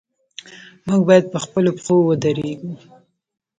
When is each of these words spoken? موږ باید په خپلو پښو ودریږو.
موږ 0.87 1.01
باید 1.09 1.25
په 1.33 1.39
خپلو 1.45 1.69
پښو 1.77 1.95
ودریږو. 2.07 2.73